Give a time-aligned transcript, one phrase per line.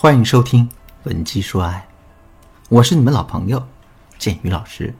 [0.00, 0.64] 欢迎收听
[1.02, 1.84] 《文姬说爱》，
[2.68, 3.66] 我是你们老朋友
[4.16, 4.94] 建宇老师。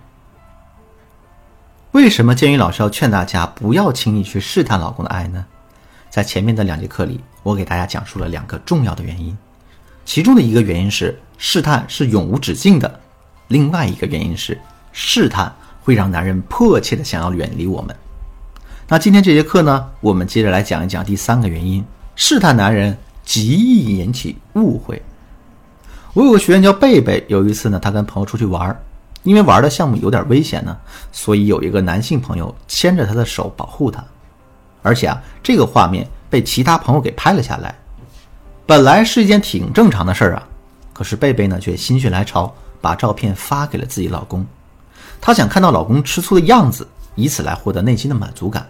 [1.92, 5.46] 为什么建宇老师要劝大家不要轻易去试探老公的爱呢？
[6.10, 9.38] 在前面的两节课里，我给大家讲述了两个重要的原因，
[10.04, 13.00] 其中的一个原因是试探是永无止境的，
[13.46, 14.60] 另外一个原因是
[14.90, 17.94] 试探会让男人迫切的想要远离我们。
[18.88, 21.84] 那今天这节课呢，我们接着来讲一讲第三个原因：
[22.16, 22.98] 试探男人。
[23.28, 25.02] 极易引起误会。
[26.14, 28.74] 我有个学员叫贝贝，有一次呢，他跟朋友出去玩，
[29.22, 30.74] 因为玩的项目有点危险呢，
[31.12, 34.02] 所以有一个男性朋友牵着他的手保护他，
[34.82, 37.78] 而且啊，这个画面被其他朋友给拍了下来。
[38.64, 40.48] 本来是一件挺正常的事儿啊，
[40.94, 42.50] 可是贝贝呢却心血来潮
[42.80, 44.46] 把照片发给了自己老公，
[45.20, 48.66] 她想看到老公吃醋的样子，以此来获得内心的满足感。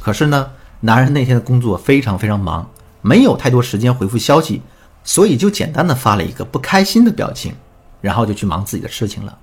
[0.00, 2.64] 可是呢，男人那天的工作非常非常忙。
[3.00, 4.62] 没有太多时间回复消息，
[5.04, 7.54] 所以就简单的发了一个不开心的表情，
[8.00, 9.38] 然后就去忙自己的事情了。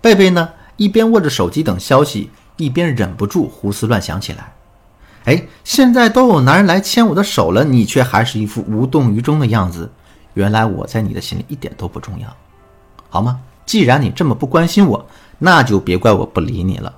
[0.00, 4.52] 贝贝呢，一边握着手机等消息，一边忍不住胡思乱想起来。
[5.24, 9.90] 哎，现在都有男人来牵我的手了，你却还是一副无动于衷的样子。
[10.34, 12.28] 原来我在你的心里一点都不重要，
[13.08, 13.40] 好吗？
[13.64, 15.04] 既然你这么不关心我，
[15.38, 16.94] 那就别怪我不理你了。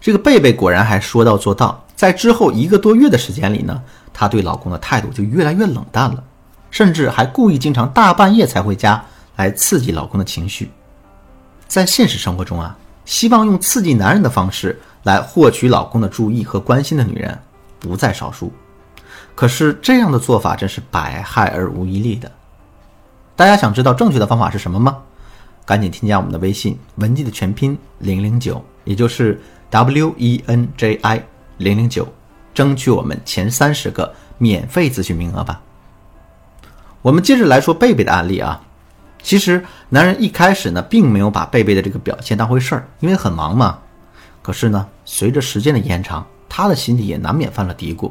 [0.00, 3.82] 这个贝贝果然还说到做到，在之后一个多月的时间里呢。
[4.14, 6.22] 她对老公的态度就越来越冷淡了，
[6.70, 9.02] 甚至还故意经常大半夜才回家，
[9.36, 10.70] 来刺激老公的情绪。
[11.66, 12.76] 在现实生活中啊，
[13.06, 17.36] 希望用刺激男人的方式来获取老公的注意和关心的女人
[17.80, 18.52] 不在少数。
[19.34, 22.30] 可是这样的做法真是百害而无一利的。
[23.34, 24.98] 大家想知道正确的方法是什么吗？
[25.64, 29.40] 赶紧添加我们的微信文姬的全拼零零九，也就是
[29.70, 31.24] W E N J I
[31.58, 32.06] 零零九。
[32.54, 35.62] 争取我们前三十个免费咨询名额吧。
[37.00, 38.60] 我们接着来说贝贝的案例啊。
[39.22, 43.78] 其实男人一开始呢，并没有把贝贝的这个表现当回事儿，因为很忙嘛。
[44.42, 48.10] 可是呢，随着时间的延长，他的心里也难免犯了嘀咕。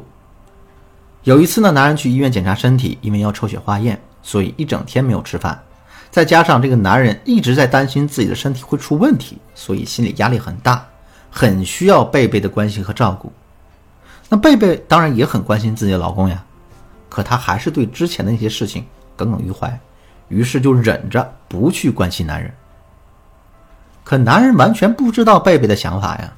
[1.22, 5.62] 有一次呢，男人去医院检查身体，因为要抽血化验，所以一整天没有吃饭。
[6.10, 10.84] 再加上这个男人一直在担心自己的身体会出问题，所以心理压力很大，
[11.34, 13.32] 很需要贝贝的关心和照顾。
[14.28, 16.44] 那贝贝当然也很关心自己的老公呀，
[17.08, 18.84] 可她还是对之前的那些事情
[19.16, 19.80] 耿耿于怀，
[20.28, 22.52] 于是就忍着不去关心男人。
[24.04, 26.32] 可男人完全不知道贝贝的想法呀，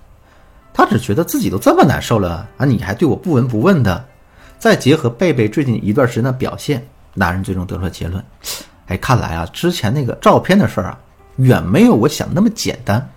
[0.73, 4.05] 他只觉得自己都这么难受了啊，你还对我不闻不问的。
[4.59, 8.25] 再结合贝贝最近一段时间的表现，男人最终得出了结论：
[8.87, 10.99] 哎，看来啊，之前那个照片的事儿啊，
[11.37, 13.09] 远没有我想那么简单。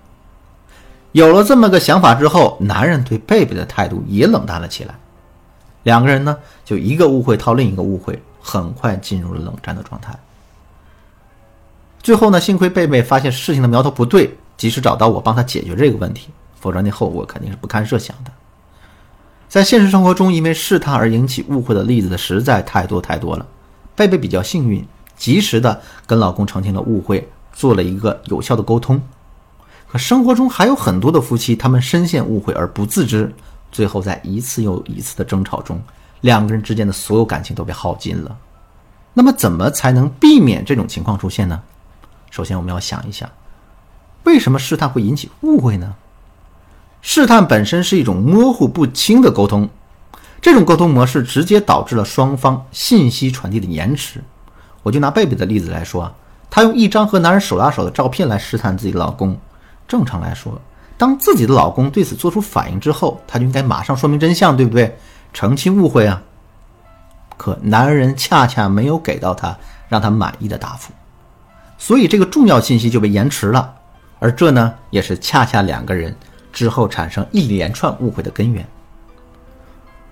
[1.17, 4.93] 有了这么个想法之后，男人对贝贝的态度也冷淡了起来。
[5.81, 10.15] 两个人呢，就一个误会套另一个误会，很快进入了冷战的状态。
[12.03, 16.29] 最后呢，幸亏贝贝发现事情的苗头不对，及时找到我帮他解决这个问题，
[16.59, 18.31] 否则那后果肯定是不堪设想的。
[19.49, 23.43] 在现实生活中，因为试探而引起误会的例子实在太多太多了。
[23.95, 29.01] 贝贝比较幸运，及时的跟老公澄清了误会，做了一个有效的沟通。
[29.89, 33.33] 可生活中还有很多的夫妻，他们深陷误会而不自知，
[33.71, 35.81] 最后在一次又一次的争吵中，
[36.21, 38.37] 两个人之间的所有感情都被耗尽了。
[39.13, 41.61] 那么，怎么才能避免这种情况出现呢？
[42.29, 43.29] 首先，我们要想一想，
[44.25, 45.95] 为什么试探会引起误会呢？
[47.01, 49.69] 试探本身是一种模糊不清的沟通，
[50.41, 54.21] 这种沟通模式直接导致了双方信息传递的延迟。
[54.83, 56.13] 我就拿贝贝的例子来说啊，
[56.49, 59.37] 她用一张和男人手拉手的照片来试探自己的老公。
[59.87, 60.59] 正常来说，
[60.97, 64.97] 当自己的老公对此做出反应之后，她就应该马上说明真相，对不对？
[65.31, 66.21] 澄清误会啊。
[67.37, 69.55] 可男人恰恰没有给到她
[69.87, 70.91] 让她满意的答复，
[71.77, 73.73] 所以这个重要信息就被延迟了。
[74.19, 76.13] 而这呢，也是恰恰两个人
[76.51, 78.67] 之后产生一连串误会的根源。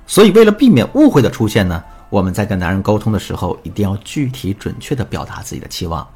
[0.06, 6.08] 所以，为了避免误会的出现呢，我们在跟男人沟通的时候，一定要具体准确的表达自己的期望，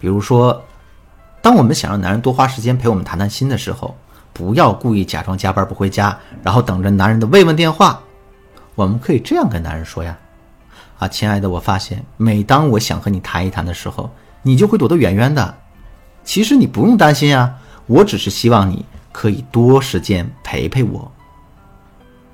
[0.00, 0.60] 比如说。
[1.44, 3.94] 当我们想让男人多花时间陪我们谈谈心的时候，
[4.32, 8.00] 不要故意假装加班不回家，然后等着男人的慰问电话。
[8.74, 10.16] 我们可以这样跟男人说呀
[10.98, 14.10] ：“啊，亲爱的，我发现每当我想和你谈一谈的时候，
[14.40, 15.54] 你就会躲得远远的。
[16.24, 17.54] 其实你不用担心啊，
[17.88, 18.82] 我只是希望你
[19.12, 21.12] 可以多时间陪陪我。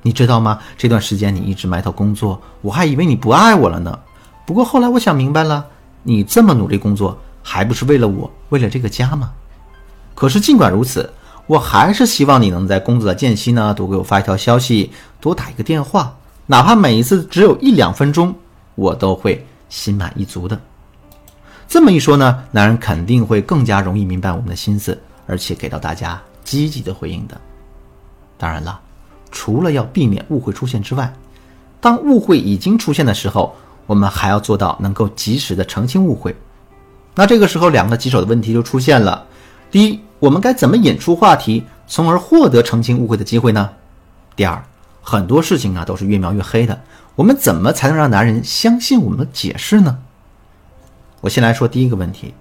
[0.03, 0.61] 你知道吗？
[0.79, 3.99] 这段时间你一直埋头工作，我还以为你不爱我了呢。
[4.47, 5.67] 不过后来我想明白了，
[6.05, 9.33] 你这么努力工作。”还不是为了我，为了这个家吗？
[10.15, 11.11] 可是尽管如此，
[11.47, 16.17] 我还是希望你能在工作的间隙呢，多给我发一条消息，多打一个电话，
[16.47, 18.35] 哪怕每一次只有一两分钟，
[18.75, 20.61] 我都会心满意足的。
[21.67, 27.41] 这么一说呢，男人肯定会更加容易明白我们的心思，而且给到大家积极的回应的。
[28.37, 28.81] 当然了，
[29.31, 31.13] 除了要避免误会出现之外，
[31.81, 33.55] 当误会已经出现的时候，
[33.87, 36.35] 我们还要做到能够及时的澄清误会。
[37.21, 39.27] 那这个时候，两个棘手的问题就出现了：
[39.71, 43.69] 第一，我们该怎么引出话题，从而获得澄清误会的机会呢？
[44.35, 44.65] 第二，
[45.03, 46.81] 很多事情啊都是越描越黑的，
[47.17, 49.99] 我们怎么才能让男人相信我们的解释呢？
[51.21, 52.33] 我先来说第一个问题，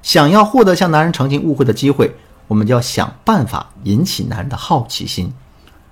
[0.00, 2.16] 想要获得向男人澄清误会的机会，
[2.46, 5.30] 我们就要想办法引起男人的好奇心，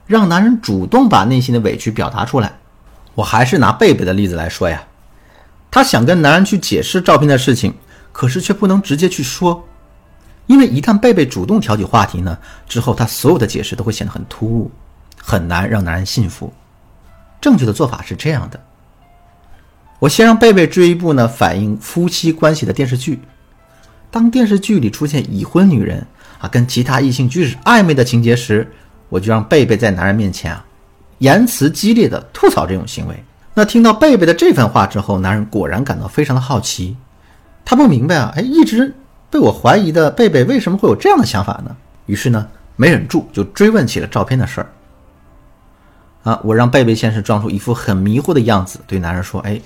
[0.07, 2.57] 让男人主动把内心的委屈表达出来。
[3.15, 4.85] 我还是拿贝贝的例子来说呀，
[5.71, 7.75] 他想跟男人去解释照片的事情，
[8.17, 9.63] 可是却不能直接去说，
[10.47, 14.71] 因为一旦贝贝主动挑起话题呢，之后他所有的解释都会显得很突兀，
[15.23, 16.51] 很难让男人信服。
[17.43, 18.59] 正确的做法是这样的。
[19.99, 23.21] 我先让贝贝追一部呢反映夫妻关系的电视剧。
[24.11, 26.07] 当电视剧里出现已婚女人
[26.39, 28.67] 啊跟其他异性举止暧昧的情节时，
[29.11, 30.65] 我就让贝贝在男人面前啊
[31.19, 33.25] 言辞激烈的吐槽这种行为。
[33.53, 36.97] 那听到贝贝的这番话之后，男人果然感到非常的好奇。
[37.67, 38.95] 他不明白啊，哎，一直
[39.29, 41.77] 被我怀疑的贝贝为什么会有这样的想法呢？
[42.07, 44.71] 于是呢，没忍住就追问起了照片的事儿。
[46.23, 49.61] 啊，我让贝贝先是装出一副很迷糊的样子，对男人说：“哎。”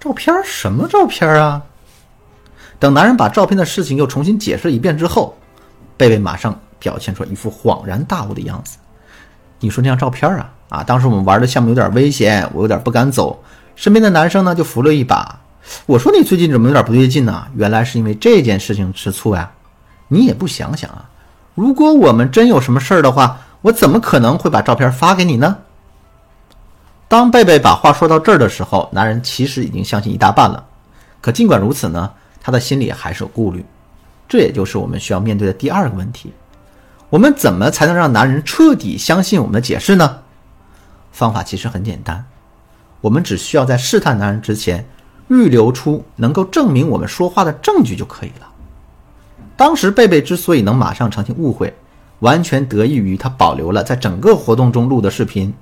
[0.00, 1.60] 照片什么照片啊？
[2.78, 5.36] 等男人把照片的事情又重新解释一遍之后，
[5.98, 8.78] 贝贝马上表现出一副恍然大悟的样子。
[9.58, 10.82] 你说那张照片啊啊！
[10.82, 13.42] 当时我们玩的项目有点危险，我有点不敢走，
[13.76, 15.39] 身边的男生呢就扶了一把。
[15.86, 17.46] 我说你最近怎么有点不对劲呢？
[17.54, 19.50] 原来是因为这件事情吃醋呀！
[20.08, 21.08] 你也不想想啊，
[21.54, 25.58] 如果我们真有什么事儿的话，我怎么可能会把照片发给你呢？
[27.06, 30.64] 当贝贝把话说到这儿的时候，男人其实已经相信一大半了。
[31.20, 32.10] 可尽管如此呢，
[32.40, 33.64] 他的心里还是有顾虑。
[34.28, 36.32] 这也就是我们需要面对的第二个问题：
[37.08, 40.18] 我们怎么才能让男人彻底相信我们的解释呢？
[41.12, 42.24] 方法其实很简单，
[43.00, 44.86] 我们只需要在试探男人之前，
[45.30, 48.46] 预留出能够证明我们说话的证据就可以了。
[49.56, 51.72] 当时贝贝之所以能马上澄清误会，
[52.18, 55.54] 完全得益于他保留了在整个活动中录的视频。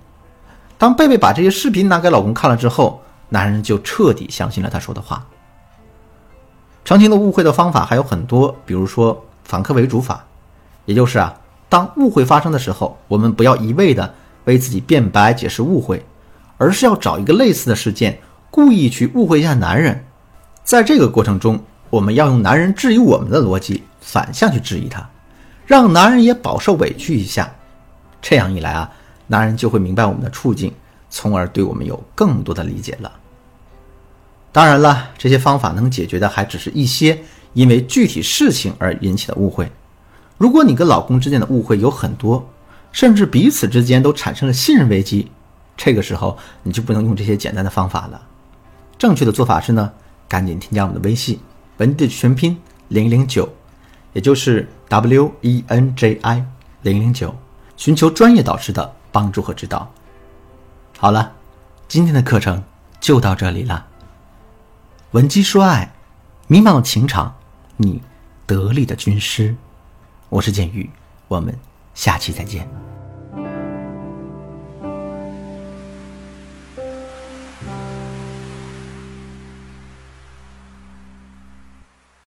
[0.78, 5.26] 当贝贝把这些视频拿给老公看了之后，男人就彻底相信了他说的话。
[6.84, 10.24] 澄清的误会的方法还有很多，比如说反客为主法，
[10.86, 11.34] 也就是啊，
[11.68, 14.14] 当误会发生的时候，我们不要一味的
[14.44, 16.02] 为自己辩白解释误会，
[16.56, 18.18] 而是要找一个类似的事件，
[18.50, 20.04] 故意去误会一下男人。
[20.64, 25.08] 在这个过程中，我们要用男人质疑我们的逻辑反向去质疑他，
[25.66, 27.52] 让男人也饱受委屈一下。
[28.20, 28.90] 这样一来啊。
[29.30, 30.72] 男人就会明白我们的处境，
[31.10, 33.12] 从而对我们有更多的理解了。
[34.50, 37.18] 当然了，这些方法能解决的还只是一些
[37.52, 39.70] 因为具体事情而引起的误会。
[40.38, 42.48] 如果你跟老公之间的误会有很多，
[42.90, 45.30] 甚至彼此之间都产生了信任危机，
[45.76, 48.22] 这个时候你就不能用这些简单的方法了。
[48.98, 49.92] 正确的做法是呢，
[50.28, 51.38] 赶紧添加我们的微信
[51.78, 53.48] “文的全拼零零九”，
[54.12, 56.44] 也就是 W E N J I
[56.82, 57.34] 零零九，
[57.76, 58.94] 寻求专业导师的。
[59.10, 59.90] 帮助和指导。
[60.98, 61.32] 好了，
[61.88, 62.62] 今天的课程
[63.00, 63.86] 就到这里了。
[65.12, 65.90] 闻鸡说爱，
[66.46, 67.34] 迷茫的情场，
[67.78, 68.02] 你
[68.46, 69.56] 得力的军师。
[70.28, 70.88] 我是剑宇，
[71.26, 71.58] 我们
[71.94, 72.87] 下期再见。